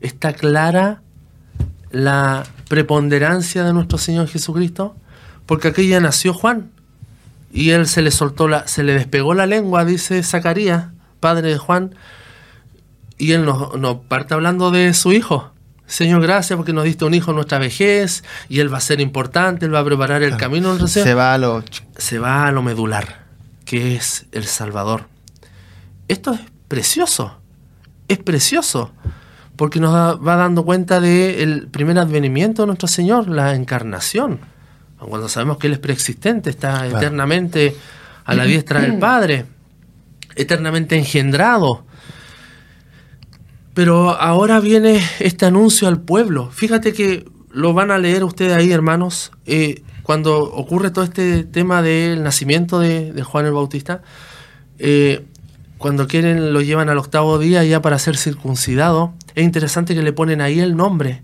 [0.00, 1.02] está clara
[1.90, 4.96] la preponderancia de nuestro Señor Jesucristo?
[5.50, 6.70] porque aquí ya nació Juan.
[7.52, 11.58] Y él se le soltó la, se le despegó la lengua, dice Zacarías, padre de
[11.58, 11.96] Juan,
[13.18, 15.50] y él nos, nos parte hablando de su hijo.
[15.88, 19.00] Señor, gracias porque nos diste un hijo en nuestra vejez y él va a ser
[19.00, 20.86] importante, él va a preparar el camino.
[20.86, 21.64] Se va a lo...
[21.96, 23.24] Se va a lo medular,
[23.64, 25.08] que es el Salvador.
[26.06, 27.40] Esto es precioso,
[28.06, 28.92] es precioso,
[29.60, 34.40] porque nos va dando cuenta del primer advenimiento de nuestro Señor, la encarnación.
[34.98, 37.76] Cuando sabemos que Él es preexistente, está eternamente
[38.24, 39.44] a la diestra del Padre,
[40.34, 41.84] eternamente engendrado
[43.74, 46.50] pero ahora viene este anuncio al pueblo.
[46.50, 51.82] Fíjate que lo van a leer ustedes ahí, hermanos, eh, cuando ocurre todo este tema
[51.82, 54.00] del nacimiento de, Juan el Bautista.
[54.78, 55.26] Eh,
[55.80, 59.14] cuando quieren lo llevan al octavo día ya para ser circuncidado.
[59.34, 61.22] Es interesante que le ponen ahí el nombre,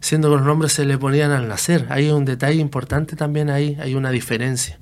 [0.00, 1.86] siendo que los nombres se le ponían al nacer.
[1.90, 4.78] Hay un detalle importante también ahí, hay una diferencia.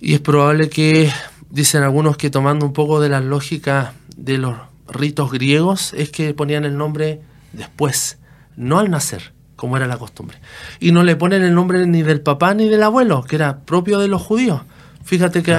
[0.00, 1.10] Y es probable que,
[1.50, 4.56] dicen algunos, que tomando un poco de la lógica de los
[4.88, 7.20] ritos griegos es que ponían el nombre
[7.52, 8.18] después,
[8.56, 10.38] no al nacer, como era la costumbre.
[10.80, 13.98] Y no le ponen el nombre ni del papá ni del abuelo, que era propio
[13.98, 14.62] de los judíos.
[15.04, 15.54] Fíjate que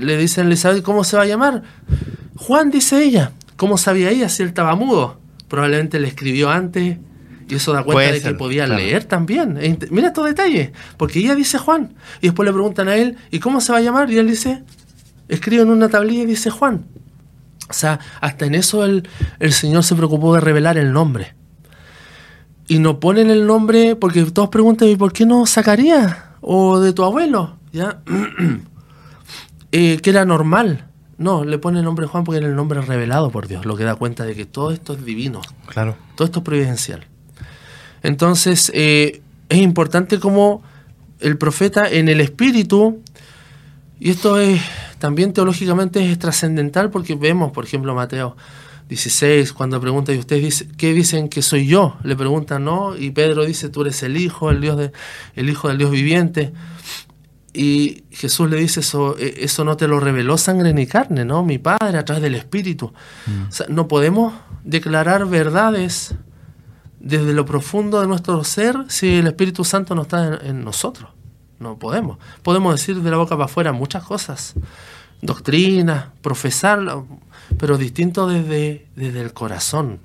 [0.00, 1.62] le dicen a Elizabeth, ¿cómo se va a llamar?
[2.36, 3.32] Juan, dice ella.
[3.60, 5.20] ¿Cómo sabía ella si él estaba mudo?
[5.46, 6.96] Probablemente le escribió antes
[7.46, 9.58] y eso da cuenta de que podía leer también.
[9.60, 11.92] E mira estos detalles, porque ella dice Juan.
[12.22, 14.10] Y después le preguntan a él, ¿y cómo se va a llamar?
[14.10, 14.64] Y él dice,
[15.28, 16.86] escribe en una tablilla y dice Juan.
[17.68, 19.04] O sea, hasta en eso el,
[19.50, 21.34] Señor se preocupó de revelar el nombre.
[22.66, 26.30] Y no ponen el nombre porque todos preguntan, ¿y por qué no sacaría?
[26.40, 28.00] O de tu abuelo, ¿ya?
[29.72, 30.89] Eh, que era normal.
[31.20, 33.84] No, le pone el nombre Juan porque era el nombre revelado por Dios, lo que
[33.84, 35.42] da cuenta de que todo esto es divino.
[35.66, 35.94] Claro.
[36.14, 37.06] Todo esto es providencial.
[38.02, 40.62] Entonces, eh, es importante como
[41.20, 43.02] el profeta en el espíritu,
[43.98, 44.62] y esto es
[44.98, 48.34] también teológicamente es trascendental porque vemos, por ejemplo, Mateo
[48.88, 51.98] 16, cuando pregunta, ¿y ustedes dice, qué dicen que soy yo?
[52.02, 52.96] Le preguntan, ¿no?
[52.96, 54.90] Y Pedro dice, tú eres el Hijo, el, Dios de,
[55.36, 56.54] el Hijo del Dios viviente.
[57.52, 61.44] Y Jesús le dice, eso, e, eso no te lo reveló sangre ni carne, ¿no?
[61.44, 62.92] Mi Padre a través del Espíritu.
[63.26, 63.74] Mm.
[63.74, 64.34] no podemos
[64.64, 66.14] declarar verdades
[67.00, 71.10] desde lo profundo de nuestro ser si el Espíritu Santo no está en nosotros.
[71.58, 72.18] No podemos.
[72.42, 74.54] Podemos decir de la boca para afuera muchas cosas,
[75.20, 77.06] doctrina, profesarlo,
[77.58, 80.00] pero distinto desde, desde el corazón,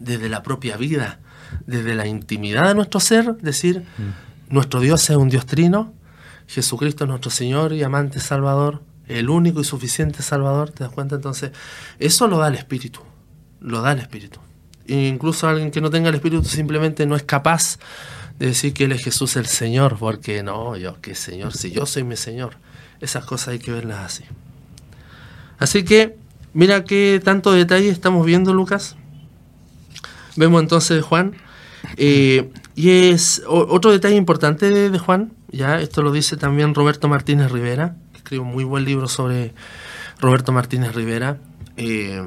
[0.00, 1.20] desde la propia vida,
[1.66, 4.54] desde la intimidad de nuestro ser, decir, mm.
[4.54, 5.92] nuestro Dios es un Dios trino,
[6.46, 11.16] Jesucristo es nuestro Señor y amante Salvador, el único y suficiente Salvador, ¿te das cuenta?
[11.16, 11.52] Entonces,
[11.98, 13.00] eso lo da el Espíritu,
[13.60, 14.40] lo da el Espíritu.
[14.86, 17.78] E incluso alguien que no tenga el Espíritu simplemente no es capaz
[18.38, 21.52] de decir que Él es Jesús el Señor, porque no, yo, ¿qué Señor?
[21.52, 22.56] Si yo soy mi Señor.
[23.00, 24.24] Esas cosas hay que verlas así.
[25.58, 26.16] Así que,
[26.54, 28.96] mira qué tanto detalle estamos viendo, Lucas.
[30.36, 31.34] Vemos entonces Juan.
[31.96, 37.52] Eh, y es otro detalle importante de, Juan, ya esto lo dice también Roberto Martínez
[37.52, 39.52] Rivera, que escribe un muy buen libro sobre
[40.20, 41.38] Roberto Martínez Rivera,
[41.76, 42.26] eh,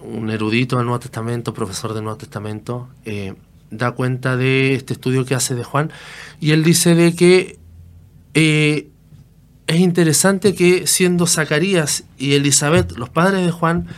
[0.00, 2.88] un erudito del Nuevo Testamento, profesor del Nuevo Testamento.
[3.04, 3.34] Eh,
[3.70, 5.90] da cuenta de este estudio que hace de Juan,
[6.40, 7.58] y él dice de que
[8.34, 8.88] eh,
[9.66, 13.88] es interesante que siendo Zacarías y Elizabeth los padres de Juan,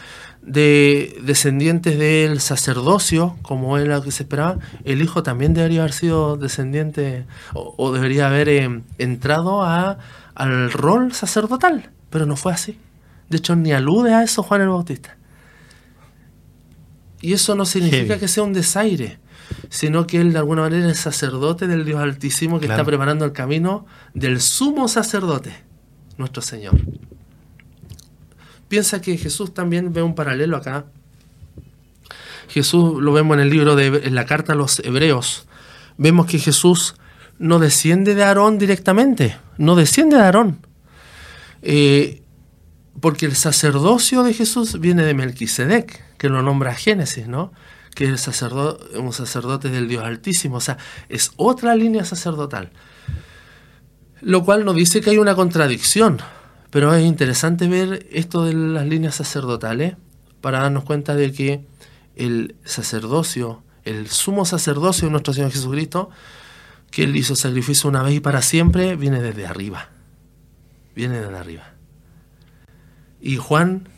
[0.44, 5.92] de descendientes del sacerdocio, como era lo que se esperaba, el hijo también debería haber
[5.92, 9.98] sido descendiente o, debería haber eh, entrado a,
[10.35, 12.78] al rol sacerdotal, pero no fue así.
[13.30, 15.16] De hecho, ni alude a eso Juan el Bautista.
[17.20, 19.18] Y eso no significa que sea un desaire
[19.68, 23.33] sino que él de alguna manera es sacerdote del Dios Altísimo que está preparando el
[23.33, 25.52] camino del sumo sacerdote,
[26.16, 26.74] nuestro Señor.
[28.68, 30.87] Piensa que Jesús también ve un paralelo acá.
[32.48, 35.46] Jesús lo vemos en el libro de en la carta a los hebreos.
[35.96, 36.94] Vemos que Jesús
[37.38, 40.59] no desciende de Aarón directamente, no desciende de Aarón.
[41.62, 42.22] Eh,
[43.01, 47.53] porque el sacerdocio de Jesús viene de Melquisedec, que lo nombra Génesis, ¿no?
[47.95, 50.78] que es sacerdote, un sacerdote del Dios Altísimo, o sea,
[51.09, 52.70] es otra línea sacerdotal.
[54.20, 56.18] Lo cual no dice que hay una contradicción,
[56.75, 59.95] pero es interesante ver esto de las líneas sacerdotales
[60.41, 61.64] para darnos cuenta de que
[62.16, 66.11] el sacerdocio, el sumo sacerdocio de nuestro Señor Jesucristo,
[66.91, 69.91] que Él hizo sacrificio una vez y para siempre, viene desde arriba.
[70.97, 71.75] Viene desde arriba.
[73.20, 73.89] Y Juan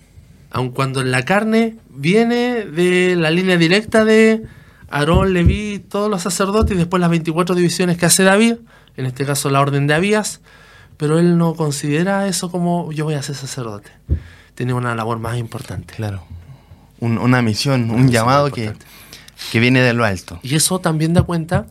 [0.51, 4.43] aun cuando en la carne viene de la línea directa de
[4.91, 8.57] Aarón, Leví, todos los sacerdotes y después las 24 divisiones que hace David,
[8.99, 10.43] en este caso la orden de Abías,
[10.97, 13.90] pero él no considera eso como yo voy a ser sacerdote.
[14.55, 15.94] Tiene una labor más importante.
[15.94, 16.22] Claro.
[17.01, 18.72] una misión, un llamado que,
[19.53, 20.40] que viene de lo alto.
[20.42, 21.66] Y eso también da cuenta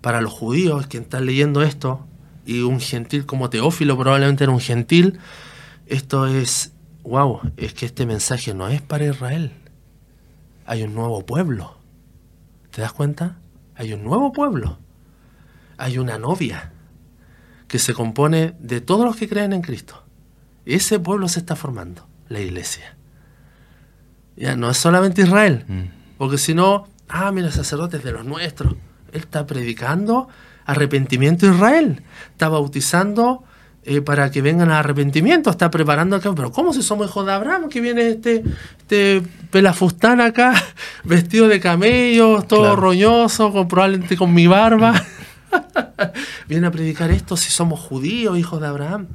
[0.00, 2.06] para los judíos que están leyendo esto,
[2.44, 5.18] y un gentil como Teófilo probablemente era un gentil,
[5.86, 9.52] esto es, wow, es que este mensaje no es para Israel.
[10.64, 11.76] Hay un nuevo pueblo.
[12.70, 13.38] ¿Te das cuenta?
[13.74, 14.78] Hay un nuevo pueblo.
[15.76, 16.72] Hay una novia
[17.68, 20.02] que se compone de todos los que creen en Cristo.
[20.64, 22.96] Ese pueblo se está formando, la iglesia.
[24.36, 26.16] Ya no es solamente Israel, mm.
[26.18, 28.74] porque si no, ah, mira, sacerdotes de los nuestros.
[29.12, 30.28] Él está predicando
[30.66, 32.02] arrepentimiento a Israel,
[32.32, 33.44] está bautizando
[33.84, 36.34] eh, para que vengan al arrepentimiento, está preparando acá.
[36.34, 37.68] Pero ¿cómo si somos hijos de Abraham?
[37.68, 38.42] Que viene este,
[38.78, 40.54] este pelafustán acá,
[41.04, 45.00] vestido de camellos, todo roñoso, con, probablemente con mi barba.
[46.48, 49.08] viene a predicar esto si somos judíos, hijos de Abraham.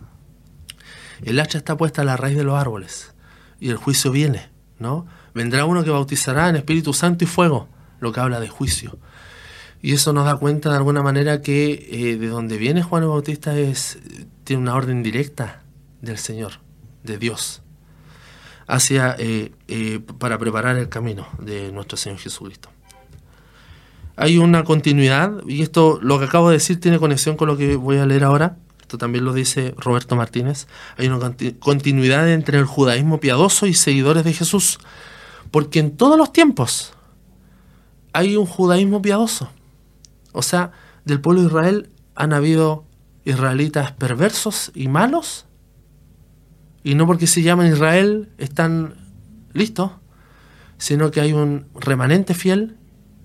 [1.21, 3.13] El hacha está puesta a la raíz de los árboles
[3.59, 5.05] y el juicio viene, ¿no?
[5.33, 7.69] Vendrá uno que bautizará en Espíritu Santo y fuego,
[7.99, 8.97] lo que habla de juicio.
[9.81, 13.09] Y eso nos da cuenta de alguna manera que eh, de donde viene Juan el
[13.09, 13.99] Bautista es
[14.43, 15.63] tiene una orden directa
[16.01, 16.53] del Señor,
[17.03, 17.61] de Dios,
[18.67, 22.69] hacia eh, eh, para preparar el camino de nuestro Señor Jesucristo.
[24.15, 27.75] Hay una continuidad, y esto lo que acabo de decir tiene conexión con lo que
[27.75, 28.57] voy a leer ahora.
[28.81, 30.67] Esto también lo dice Roberto Martínez.
[30.97, 34.79] Hay una continuidad entre el judaísmo piadoso y seguidores de Jesús.
[35.49, 36.93] Porque en todos los tiempos
[38.13, 39.49] hay un judaísmo piadoso.
[40.33, 40.71] O sea,
[41.05, 42.85] del pueblo de Israel han habido
[43.25, 45.45] israelitas perversos y malos.
[46.83, 48.95] Y no porque se llaman Israel están
[49.53, 49.91] listos,
[50.77, 52.77] sino que hay un remanente fiel,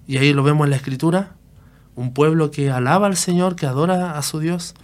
[0.06, 1.34] y ahí lo vemos en la escritura,
[1.94, 4.74] un pueblo que alaba al Señor, que adora a su Dios,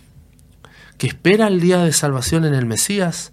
[0.99, 3.33] que espera el día de salvación en el Mesías,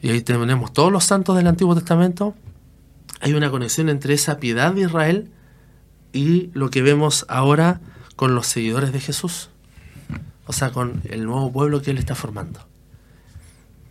[0.00, 2.34] y ahí tenemos todos los santos del Antiguo Testamento,
[3.20, 5.30] hay una conexión entre esa piedad de Israel
[6.12, 7.80] y lo que vemos ahora
[8.16, 9.48] con los seguidores de Jesús,
[10.46, 12.60] o sea, con el nuevo pueblo que Él está formando.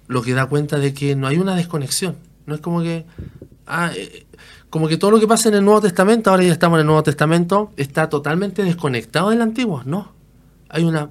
[0.08, 3.06] Lo que da cuenta de que no hay una desconexión, no es como que,
[3.68, 4.26] ah, eh,
[4.72, 6.86] como que todo lo que pasa en el Nuevo Testamento, ahora ya estamos en el
[6.88, 10.14] Nuevo Testamento, está totalmente desconectado del Antiguo, no,
[10.70, 11.10] hay una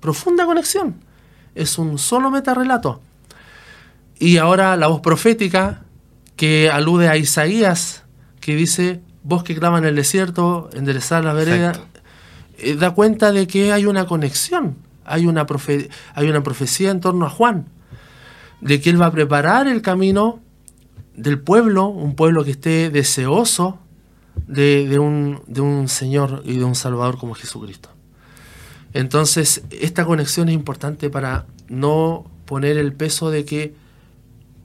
[0.00, 0.96] profunda conexión,
[1.54, 3.00] es un solo metarrelato.
[4.18, 5.82] Y ahora la voz profética
[6.34, 8.02] que alude a Isaías,
[8.40, 11.74] que dice, vos que clama en el desierto, enderezar la vereda,
[12.58, 15.46] eh, da cuenta de que hay una conexión, hay una,
[16.14, 17.66] hay una profecía en torno a Juan,
[18.60, 20.40] de que él va a preparar el camino
[21.18, 23.78] del pueblo, un pueblo que esté deseoso
[24.46, 27.90] de, un, de un Señor y de un Salvador como Jesucristo.
[28.94, 33.74] Entonces, esta conexión es importante para no poner el peso de que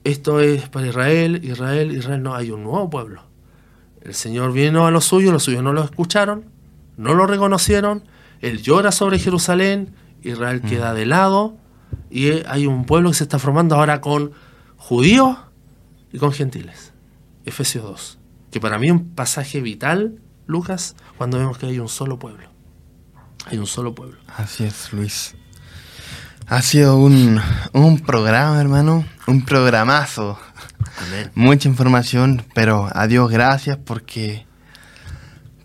[0.04, 3.22] esto es para Israel, Israel, Israel, no, hay un nuevo pueblo.
[4.02, 6.44] El Señor vino a los suyos, los suyos no lo escucharon,
[6.96, 8.04] no lo reconocieron,
[8.40, 10.68] él llora sobre Jerusalén, Israel mm.
[10.68, 11.56] queda de lado
[12.10, 14.32] y hay un pueblo que se está formando ahora con
[14.76, 15.36] judíos
[16.14, 16.92] y con gentiles.
[17.44, 18.18] Efesios 2,
[18.52, 22.48] que para mí es un pasaje vital, Lucas, cuando vemos que hay un solo pueblo.
[23.46, 24.16] Hay un solo pueblo.
[24.36, 25.34] Así es, Luis.
[26.46, 27.40] Ha sido un,
[27.72, 30.38] un programa, hermano, un programazo.
[31.34, 34.46] Mucha información, pero a Dios gracias porque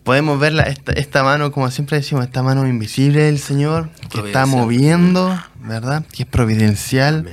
[0.03, 5.39] podemos ver esta, mano, como siempre decimos, esta mano invisible del Señor, que está moviendo,
[5.61, 6.03] ¿verdad?
[6.11, 7.29] Que es providencial,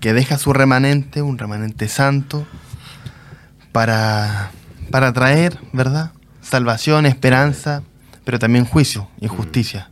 [0.00, 2.46] que deja su remanente, un remanente santo,
[3.72, 4.50] para,
[4.90, 6.12] para traer, ¿verdad?
[6.40, 7.82] Salvación, esperanza,
[8.24, 9.90] pero también juicio y justicia.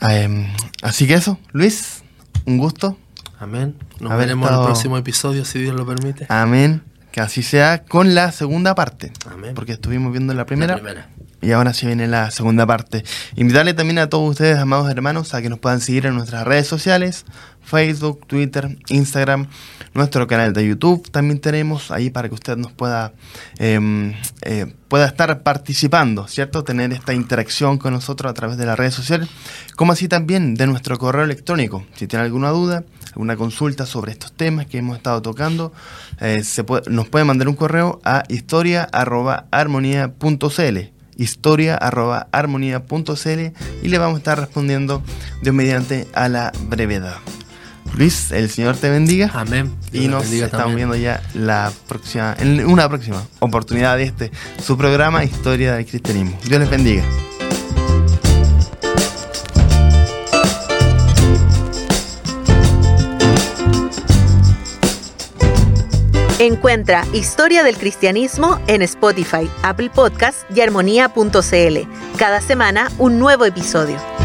[0.00, 0.46] Em,
[0.82, 2.02] así que eso, Luis,
[2.44, 2.98] un gusto.
[3.38, 3.76] Amén.
[4.00, 6.26] Nos veremos en el próximo episodio, si Dios lo permite.
[6.28, 6.82] Amén.
[7.12, 9.12] Que así sea con la segunda parte.
[9.54, 10.80] Porque estuvimos viendo la primera.
[11.40, 13.04] Y ahora sí viene la segunda parte.
[13.34, 16.68] Invitarle también a todos ustedes, amados hermanos, a que nos puedan seguir en nuestras redes
[16.68, 17.24] sociales,
[17.64, 19.48] Facebook, Twitter, Instagram,
[19.94, 23.12] nuestro canal de YouTube también tenemos ahí para que usted nos pueda,
[23.58, 26.64] em, eh, pueda estar participando, ¿cierto?
[26.64, 29.28] Tener esta interacción con nosotros a través de las redes sociales,
[29.76, 31.84] como así también de nuestro correo electrónico.
[31.94, 35.72] Si tiene alguna duda, alguna consulta sobre estos temas que hemos estado tocando,
[36.20, 43.40] eh, se nos puede mandar un correo a historia.armonía.cl historia.armonía.cl
[43.82, 45.02] y le vamos a estar respondiendo
[45.42, 47.16] de mediante a la brevedad.
[47.96, 49.30] Luis, el Señor te bendiga.
[49.34, 49.74] Amén.
[49.92, 54.32] y nos estamos viendo ya la próxima, en una próxima oportunidad de este,
[54.62, 56.38] su programa Historia del Cristianismo.
[56.44, 57.04] Dios les bendiga.
[66.42, 72.18] Encuentra Historia del Cristianismo en Spotify, Apple Podcast y armonía.cl.
[72.18, 74.21] Cada semana un nuevo episodio.